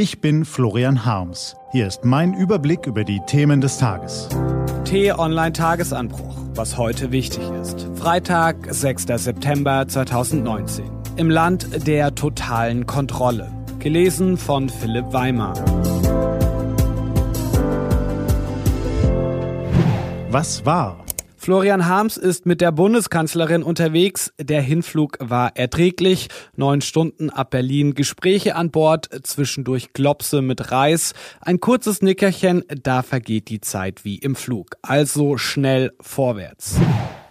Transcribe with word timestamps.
Ich 0.00 0.20
bin 0.20 0.44
Florian 0.44 1.04
Harms. 1.04 1.56
Hier 1.72 1.88
ist 1.88 2.04
mein 2.04 2.32
Überblick 2.32 2.86
über 2.86 3.02
die 3.02 3.18
Themen 3.26 3.60
des 3.60 3.78
Tages. 3.78 4.28
T-Online-Tagesanbruch, 4.84 6.36
was 6.54 6.76
heute 6.76 7.10
wichtig 7.10 7.42
ist. 7.60 7.88
Freitag, 7.96 8.72
6. 8.72 9.06
September 9.16 9.88
2019. 9.88 10.84
Im 11.16 11.28
Land 11.28 11.88
der 11.88 12.14
totalen 12.14 12.86
Kontrolle. 12.86 13.50
Gelesen 13.80 14.36
von 14.36 14.68
Philipp 14.68 15.12
Weimar. 15.12 15.54
Was 20.30 20.64
war? 20.64 21.07
Florian 21.48 21.86
Harms 21.86 22.18
ist 22.18 22.44
mit 22.44 22.60
der 22.60 22.72
Bundeskanzlerin 22.72 23.62
unterwegs. 23.62 24.34
Der 24.38 24.60
Hinflug 24.60 25.16
war 25.18 25.56
erträglich. 25.56 26.28
Neun 26.56 26.82
Stunden 26.82 27.30
ab 27.30 27.52
Berlin. 27.52 27.94
Gespräche 27.94 28.54
an 28.54 28.70
Bord, 28.70 29.08
zwischendurch 29.22 29.94
Glopse 29.94 30.42
mit 30.42 30.72
Reis. 30.72 31.14
Ein 31.40 31.58
kurzes 31.58 32.02
Nickerchen, 32.02 32.64
da 32.82 33.02
vergeht 33.02 33.48
die 33.48 33.62
Zeit 33.62 34.04
wie 34.04 34.16
im 34.16 34.36
Flug. 34.36 34.76
Also 34.82 35.38
schnell 35.38 35.94
vorwärts. 36.02 36.76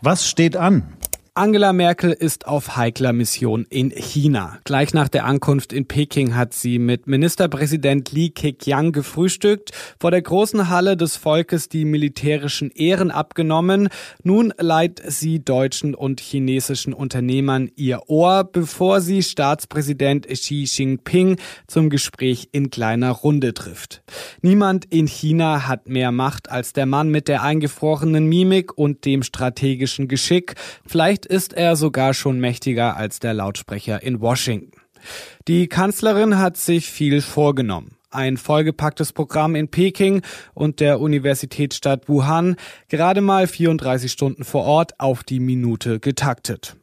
Was 0.02 0.28
steht 0.28 0.58
an? 0.58 0.98
Angela 1.38 1.72
Merkel 1.72 2.14
ist 2.14 2.48
auf 2.48 2.78
heikler 2.78 3.14
Mission 3.14 3.68
in 3.70 3.92
China. 3.92 4.58
Gleich 4.64 4.96
nach 4.96 5.08
der 5.08 5.26
Ankunft 5.26 5.72
in 5.72 5.86
Peking 5.86 6.34
hat 6.34 6.56
sie 6.56 6.80
mit 6.80 7.06
Ministerpräsident 7.06 8.12
Li 8.12 8.32
Keqiang 8.32 8.92
gefrühstückt, 8.92 9.70
vor 10.00 10.10
der 10.10 10.24
großen 10.24 10.68
Halle 10.68 10.98
des 10.98 11.16
Volkes 11.16 11.70
die 11.70 11.86
militärischen 11.86 12.72
Ehren 12.72 13.12
abgenommen. 13.12 13.90
Nun 14.24 14.52
leiht 14.58 15.00
sie 15.06 15.40
deutschen 15.40 15.94
und 15.94 16.22
chinesischen 16.22 16.92
Unternehmern 16.92 17.70
ihr 17.76 18.02
Ohr, 18.08 18.44
bevor 18.44 19.00
sie 19.00 19.22
Staatspräsident 19.22 20.28
Xi 20.28 20.64
Jinping 20.64 21.38
zum 21.68 21.92
Gespräch 21.92 22.50
in 22.52 22.72
kleiner 22.72 23.12
Runde 23.12 23.54
trifft. 23.54 24.02
Niemand 24.42 24.86
in 24.86 25.06
China 25.06 25.68
hat 25.68 25.88
mehr 25.88 26.12
Macht 26.12 26.50
als 26.50 26.74
der 26.74 26.88
Mann 26.88 27.10
mit 27.10 27.28
der 27.28 27.44
eingefrorenen 27.44 28.26
Mimik 28.26 28.76
und 28.76 29.06
dem 29.06 29.22
strategischen 29.22 30.08
Geschick. 30.08 30.56
Vielleicht 30.84 31.27
ist 31.28 31.54
er 31.54 31.76
sogar 31.76 32.14
schon 32.14 32.40
mächtiger 32.40 32.98
als 32.98 33.20
der 33.20 33.34
Lautsprecher 33.34 34.02
in 34.02 34.22
Washington. 34.22 34.72
Die 35.48 35.68
Kanzlerin 35.68 36.40
hat 36.40 36.58
sich 36.58 36.90
viel 36.90 37.22
vorgenommen 37.22 37.98
ein 38.10 38.38
vollgepacktes 38.38 39.14
Programm 39.14 39.56
in 39.56 39.68
Peking 39.70 40.22
und 40.54 40.80
der 40.80 41.00
Universitätsstadt 41.00 42.08
Wuhan, 42.08 42.56
gerade 42.90 43.22
mal 43.22 43.48
34 43.48 44.12
Stunden 44.12 44.44
vor 44.44 44.64
Ort 44.64 45.00
auf 45.00 45.24
die 45.24 45.40
Minute 45.40 46.00
getaktet. 46.00 46.76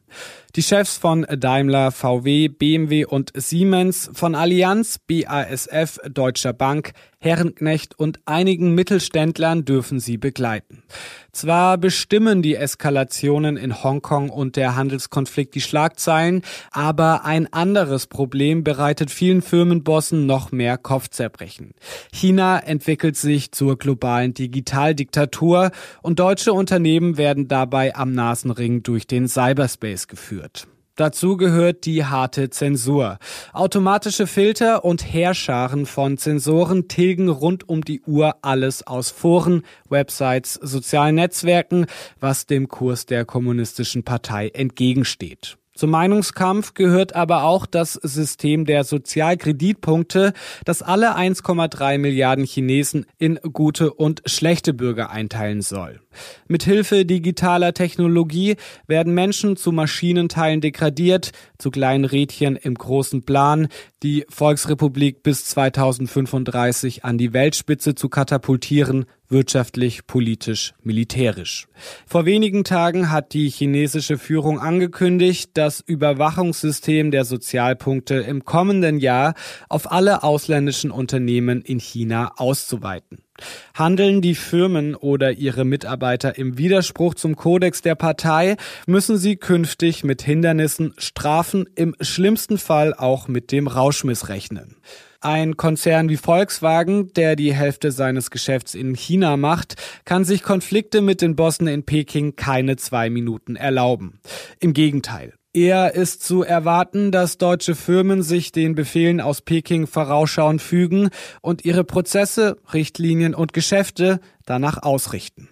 Die 0.55 0.63
Chefs 0.63 0.95
von 0.95 1.25
Daimler, 1.29 1.91
VW, 1.91 2.47
BMW 2.47 3.03
und 3.03 3.33
Siemens, 3.35 4.09
von 4.13 4.35
Allianz, 4.35 4.99
BASF, 4.99 5.99
Deutscher 6.09 6.53
Bank, 6.53 6.93
Herrenknecht 7.17 7.97
und 7.97 8.19
einigen 8.25 8.75
Mittelständlern 8.75 9.65
dürfen 9.65 9.99
sie 9.99 10.17
begleiten. 10.17 10.83
Zwar 11.31 11.77
bestimmen 11.77 12.41
die 12.41 12.55
Eskalationen 12.55 13.57
in 13.57 13.83
Hongkong 13.83 14.29
und 14.29 14.55
der 14.55 14.75
Handelskonflikt 14.75 15.55
die 15.55 15.61
Schlagzeilen, 15.61 16.43
aber 16.71 17.25
ein 17.25 17.51
anderes 17.51 18.07
Problem 18.07 18.63
bereitet 18.63 19.11
vielen 19.11 19.41
Firmenbossen 19.41 20.25
noch 20.25 20.51
mehr 20.51 20.77
Kopfzerbrechen. 20.77 21.73
China 22.13 22.59
entwickelt 22.59 23.17
sich 23.17 23.51
zur 23.51 23.77
globalen 23.77 24.33
Digitaldiktatur 24.33 25.71
und 26.01 26.19
deutsche 26.19 26.53
Unternehmen 26.53 27.17
werden 27.17 27.47
dabei 27.47 27.95
am 27.95 28.13
Nasenring 28.13 28.83
durch 28.83 29.07
den 29.07 29.27
Cyberspace 29.27 30.07
geführt 30.07 30.44
wird. 30.45 30.67
Dazu 30.97 31.35
gehört 31.35 31.85
die 31.85 32.05
harte 32.05 32.49
Zensur. 32.49 33.17
Automatische 33.51 34.27
Filter 34.27 34.85
und 34.85 35.01
Heerscharen 35.13 35.85
von 35.85 36.17
Zensoren 36.17 36.87
tilgen 36.87 37.27
rund 37.27 37.67
um 37.67 37.83
die 37.83 37.99
Uhr 38.01 38.35
alles 38.43 38.87
aus 38.87 39.09
Foren, 39.09 39.63
Websites, 39.89 40.53
sozialen 40.53 41.15
Netzwerken, 41.15 41.87
was 42.21 42.45
dem 42.45 42.69
Kurs 42.69 43.05
der 43.05 43.25
kommunistischen 43.25 44.03
Partei 44.03 44.47
entgegensteht. 44.47 45.57
Zum 45.73 45.89
Meinungskampf 45.89 46.73
gehört 46.73 47.13
aber 47.13 47.43
auch 47.43 47.65
das 47.65 47.95
System 47.95 48.63
der 48.63 48.85
Sozialkreditpunkte, 48.85 50.31
das 50.63 50.81
alle 50.81 51.17
1,3 51.17 51.97
Milliarden 51.97 52.45
Chinesen 52.45 53.05
in 53.17 53.37
gute 53.51 53.91
und 53.91 54.21
schlechte 54.25 54.73
Bürger 54.73 55.09
einteilen 55.09 55.61
soll. 55.61 55.99
Mithilfe 56.47 57.05
digitaler 57.05 57.73
Technologie 57.73 58.55
werden 58.87 59.13
Menschen 59.13 59.55
zu 59.55 59.71
Maschinenteilen 59.71 60.61
degradiert, 60.61 61.31
zu 61.57 61.71
kleinen 61.71 62.05
Rädchen 62.05 62.55
im 62.55 62.75
großen 62.75 63.23
Plan, 63.23 63.67
die 64.03 64.25
Volksrepublik 64.29 65.23
bis 65.23 65.45
2035 65.45 67.03
an 67.05 67.17
die 67.17 67.33
Weltspitze 67.33 67.95
zu 67.95 68.09
katapultieren, 68.09 69.05
wirtschaftlich, 69.29 70.05
politisch, 70.05 70.73
militärisch. 70.83 71.67
Vor 72.05 72.25
wenigen 72.25 72.63
Tagen 72.63 73.11
hat 73.11 73.33
die 73.33 73.49
chinesische 73.49 74.17
Führung 74.17 74.59
angekündigt, 74.59 75.51
das 75.55 75.81
Überwachungssystem 75.81 77.11
der 77.11 77.25
Sozialpunkte 77.25 78.15
im 78.15 78.45
kommenden 78.45 78.99
Jahr 78.99 79.33
auf 79.69 79.91
alle 79.91 80.23
ausländischen 80.23 80.91
Unternehmen 80.91 81.61
in 81.61 81.79
China 81.79 82.33
auszuweiten. 82.37 83.24
Handeln 83.73 84.21
die 84.21 84.35
Firmen 84.35 84.95
oder 84.95 85.31
ihre 85.31 85.65
Mitarbeiter 85.65 86.37
im 86.37 86.57
Widerspruch 86.57 87.15
zum 87.15 87.35
Kodex 87.35 87.81
der 87.81 87.95
Partei, 87.95 88.55
müssen 88.85 89.17
sie 89.17 89.35
künftig 89.35 90.03
mit 90.03 90.21
Hindernissen, 90.21 90.93
Strafen, 90.97 91.67
im 91.75 91.95
schlimmsten 91.99 92.57
Fall 92.57 92.93
auch 92.93 93.27
mit 93.27 93.51
dem 93.51 93.67
Rauschmiss 93.67 94.29
rechnen. 94.29 94.77
Ein 95.21 95.57
Konzern 95.57 96.07
wie 96.09 96.17
Volkswagen, 96.17 97.11
der 97.13 97.35
die 97.35 97.53
Hälfte 97.53 97.91
seines 97.91 98.29
Geschäfts 98.29 98.75
in 98.75 98.93
China 98.93 99.37
macht, 99.37 99.75
kann 100.05 100.23
sich 100.23 100.43
Konflikte 100.43 101.01
mit 101.01 101.21
den 101.21 101.35
Bossen 101.35 101.67
in 101.67 101.83
Peking 101.83 102.35
keine 102.35 102.75
zwei 102.75 103.09
Minuten 103.09 103.55
erlauben. 103.55 104.19
Im 104.59 104.73
Gegenteil. 104.73 105.33
Eher 105.55 105.95
ist 105.95 106.21
zu 106.21 106.43
erwarten, 106.43 107.13
dass 107.13 107.37
deutsche 107.37 107.75
Firmen 107.75 108.23
sich 108.23 108.51
den 108.51 108.75
Befehlen 108.75 109.21
aus 109.21 109.41
Peking 109.41 109.87
vorausschauend 109.87 110.61
fügen 110.61 111.11
und 111.41 111.63
ihre 111.63 111.85
Prozesse, 111.85 112.57
Richtlinien 112.73 113.33
und 113.33 113.53
Geschäfte 113.53 114.19
danach 114.45 114.83
ausrichten. 114.83 115.47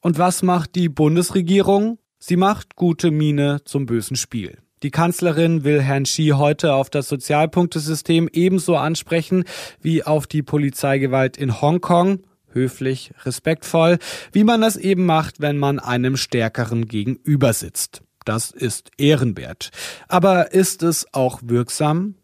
Und 0.00 0.18
was 0.18 0.42
macht 0.42 0.74
die 0.74 0.88
Bundesregierung? 0.88 1.98
Sie 2.18 2.34
macht 2.34 2.74
gute 2.74 3.12
Miene 3.12 3.60
zum 3.64 3.86
bösen 3.86 4.16
Spiel. 4.16 4.58
Die 4.82 4.90
Kanzlerin 4.90 5.62
will 5.62 5.80
Herrn 5.80 6.04
Xi 6.04 6.32
heute 6.34 6.72
auf 6.72 6.90
das 6.90 7.08
Sozialpunktesystem 7.08 8.28
ebenso 8.32 8.74
ansprechen 8.74 9.44
wie 9.80 10.02
auf 10.02 10.26
die 10.26 10.42
Polizeigewalt 10.42 11.36
in 11.36 11.60
Hongkong. 11.60 12.24
Höflich, 12.52 13.12
respektvoll, 13.24 13.98
wie 14.32 14.42
man 14.42 14.60
das 14.60 14.76
eben 14.76 15.06
macht, 15.06 15.40
wenn 15.40 15.56
man 15.56 15.78
einem 15.78 16.16
Stärkeren 16.16 16.88
gegenüber 16.88 17.52
sitzt. 17.52 18.02
Das 18.30 18.52
ist 18.52 18.92
ehrenwert. 18.96 19.70
Aber 20.06 20.52
ist 20.52 20.84
es 20.84 21.04
auch 21.12 21.40
wirksam? 21.42 22.14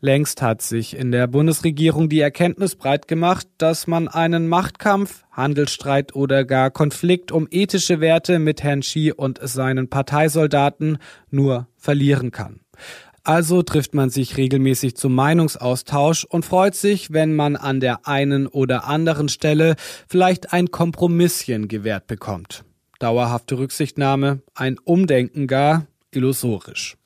Längst 0.00 0.42
hat 0.42 0.60
sich 0.60 0.96
in 0.96 1.12
der 1.12 1.28
Bundesregierung 1.28 2.08
die 2.08 2.18
Erkenntnis 2.18 2.74
breit 2.74 3.06
gemacht, 3.06 3.46
dass 3.56 3.86
man 3.86 4.08
einen 4.08 4.48
Machtkampf, 4.48 5.22
Handelsstreit 5.30 6.16
oder 6.16 6.44
gar 6.44 6.72
Konflikt 6.72 7.30
um 7.30 7.46
ethische 7.48 8.00
Werte 8.00 8.40
mit 8.40 8.64
Herrn 8.64 8.80
Xi 8.80 9.12
und 9.16 9.38
seinen 9.40 9.88
Parteisoldaten 9.88 10.98
nur 11.30 11.68
verlieren 11.76 12.32
kann. 12.32 12.58
Also 13.22 13.62
trifft 13.62 13.94
man 13.94 14.10
sich 14.10 14.36
regelmäßig 14.36 14.96
zum 14.96 15.14
Meinungsaustausch 15.14 16.24
und 16.24 16.44
freut 16.44 16.74
sich, 16.74 17.12
wenn 17.12 17.36
man 17.36 17.54
an 17.54 17.78
der 17.78 18.08
einen 18.08 18.48
oder 18.48 18.88
anderen 18.88 19.28
Stelle 19.28 19.76
vielleicht 20.08 20.52
ein 20.52 20.72
Kompromisschen 20.72 21.68
gewährt 21.68 22.08
bekommt. 22.08 22.64
Dauerhafte 22.98 23.58
Rücksichtnahme, 23.58 24.40
ein 24.54 24.78
Umdenken 24.78 25.46
gar 25.46 25.86
illusorisch. 26.10 26.96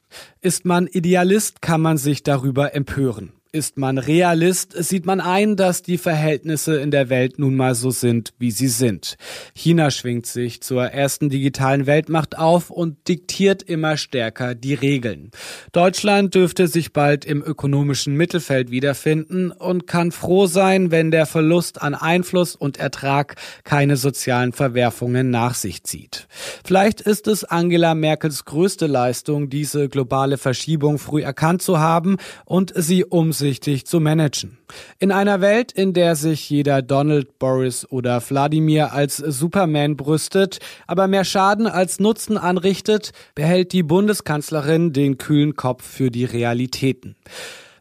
Ist 0.41 0.65
man 0.65 0.87
Idealist, 0.87 1.63
kann 1.63 1.81
man 1.81 1.97
sich 1.99 2.23
darüber 2.23 2.75
empören. 2.75 3.33
Ist 3.53 3.79
man 3.79 3.99
Realist, 3.99 4.81
sieht 4.81 5.07
man 5.07 5.21
ein, 5.21 5.57
dass 5.57 5.83
die 5.83 5.99
Verhältnisse 5.99 6.77
in 6.77 6.93
der 6.93 7.09
Welt 7.09 7.41
nun 7.41 7.57
mal 7.57 7.75
so 7.75 7.91
sind, 7.91 8.33
wie 8.39 8.53
sie 8.53 8.69
sind. 8.69 9.17
China 9.57 9.91
schwingt 9.91 10.27
sich 10.27 10.63
zur 10.63 10.85
ersten 10.85 11.31
digitalen 11.31 11.87
Weltmacht 11.87 12.39
auf 12.39 12.71
und 12.71 13.09
diktiert 13.09 13.65
immer 13.65 13.97
stärker 13.97 14.55
die 14.55 14.75
Regeln. 14.75 15.33
Deutschland 15.73 16.37
dürfte 16.37 16.69
sich 16.69 16.93
bald 16.93 17.25
im 17.25 17.43
ökonomischen 17.43 18.15
Mittelfeld 18.15 18.71
wiederfinden 18.71 19.51
und 19.51 19.89
kann 19.89 20.13
froh 20.13 20.47
sein, 20.47 20.93
wenn 20.93 21.11
der 21.11 21.27
Verlust 21.27 21.83
an 21.83 21.97
Einfluss 21.97 22.55
und 22.55 22.77
Ertrag 22.77 23.35
keine 23.65 23.97
sozialen 23.97 24.53
Verwerfungen 24.53 25.31
nach 25.31 25.57
sich 25.57 25.83
zieht. 25.83 26.29
Vielleicht 26.65 27.01
ist 27.01 27.27
es 27.27 27.43
Angela 27.43 27.97
Merkels 27.97 28.45
größte 28.45 28.87
Leistung, 28.87 29.51
diese 29.51 29.89
globale 29.89 30.39
Verschiebung 30.39 31.01
früh 31.01 31.23
erkannt 31.23 31.63
zu 31.63 31.81
haben 31.81 32.17
und 32.45 32.73
sie 32.77 33.05
um 33.05 33.33
umsichtig 33.41 33.87
zu 33.87 34.01
managen. 34.01 34.59
In 34.99 35.13
einer 35.13 35.41
Welt, 35.41 35.73
in 35.73 35.95
der 35.95 36.15
sich 36.15 36.51
jeder 36.51 36.83
Donald, 36.83 37.39
Boris 37.39 37.91
oder 37.91 38.21
Wladimir 38.29 38.93
als 38.93 39.17
Superman 39.17 39.97
brüstet, 39.97 40.59
aber 40.87 41.09
mehr 41.09 41.25
Schaden 41.25 41.67
als 41.67 42.01
Nutzen 42.01 42.37
anrichtet, 42.37 43.13
behält 43.35 43.73
die 43.73 43.83
Bundeskanzlerin 43.83 44.93
den 44.93 45.17
kühlen 45.17 45.57
Kopf 45.57 45.85
für 45.85 46.11
die 46.11 46.27
Realitäten. 46.27 47.17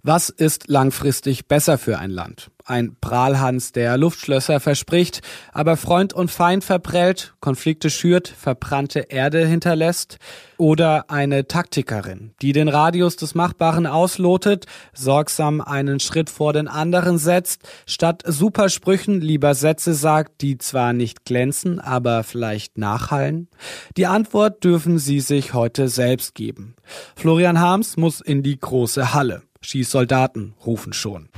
Was 0.01 0.30
ist 0.30 0.69
langfristig 0.69 1.48
besser 1.48 1.78
für 1.78 2.00
ein 2.00 2.10
Land? 2.10 2.51
Ein 2.66 2.96
Prahlhans, 3.01 3.74
der 3.74 3.98
Luftschlösser 3.98 4.60
verspricht, 4.60 5.22
aber 5.51 5.75
Freund 5.75 6.13
und 6.13 6.31
Feind 6.31 6.63
verprellt, 6.63 7.34
Konflikte 7.42 7.90
schürt, 7.90 8.28
verbrannte 8.28 9.00
Erde 9.10 9.46
hinterlässt? 9.46 10.18
Oder 10.57 11.10
eine 11.10 11.48
Taktikerin, 11.48 12.31
die 12.42 12.54
den 12.54 12.69
Radius 12.69 13.16
des 13.16 13.34
Machbaren 13.34 13.88
auslotet, 13.88 14.68
sorgsam 14.94 15.62
einen 15.62 16.00
Schritt 16.00 16.30
vor 16.30 16.54
den 16.54 16.68
anderen 16.68 17.18
setzt, 17.18 17.68
statt 17.86 18.24
Supersprüchen 18.25 19.19
lieber 19.19 19.56
Sätze 19.56 19.94
sagt, 19.94 20.42
die 20.42 20.57
zwar 20.57 20.94
nicht 20.94 21.25
glänzen, 21.25 21.80
aber 21.80 22.24
vielleicht 22.24 22.78
nachhallen? 22.78 23.50
Die 23.98 24.06
Antwort 24.06 24.63
dürfen 24.63 24.98
Sie 24.98 25.19
sich 25.19 25.54
heute 25.54 25.90
selbst 25.90 26.36
geben. 26.36 26.75
Florian 27.16 27.60
Harms 27.60 27.98
muss 27.98 28.22
in 28.22 28.44
die 28.44 28.60
große 28.60 29.13
Halle. 29.13 29.42
Schießsoldaten 29.62 30.54
rufen 30.66 30.94
schon. 30.94 31.30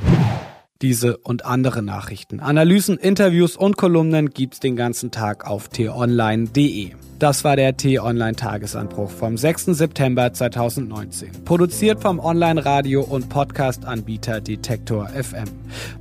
Diese 0.81 1.18
und 1.18 1.45
andere 1.45 1.83
Nachrichten, 1.83 2.39
Analysen, 2.39 2.97
Interviews 2.97 3.56
und 3.56 3.77
Kolumnen 3.77 4.31
gibt's 4.31 4.59
den 4.59 4.75
ganzen 4.75 5.12
Tag 5.12 5.45
auf 5.45 5.69
t-online.de. 5.69 6.94
Das 7.19 7.44
war 7.44 7.56
der 7.56 7.77
T-Online-Tagesanbruch 7.77 9.12
vom 9.12 9.38
6. 9.38 9.65
September 9.65 10.33
2019. 10.33 11.45
Produziert 11.45 12.01
vom 12.01 12.19
Online-Radio- 12.19 13.03
und 13.03 13.29
Podcast-Anbieter 13.29 14.41
Detektor 14.41 15.07
FM. 15.09 15.45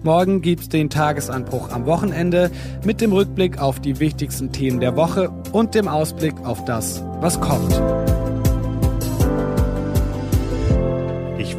Morgen 0.02 0.40
gibt's 0.40 0.70
den 0.70 0.88
Tagesanbruch 0.88 1.68
am 1.72 1.84
Wochenende 1.84 2.50
mit 2.82 3.02
dem 3.02 3.12
Rückblick 3.12 3.58
auf 3.58 3.80
die 3.80 4.00
wichtigsten 4.00 4.50
Themen 4.50 4.80
der 4.80 4.96
Woche 4.96 5.28
und 5.52 5.74
dem 5.74 5.88
Ausblick 5.88 6.38
auf 6.46 6.64
das, 6.64 7.04
was 7.20 7.38
kommt. 7.38 7.70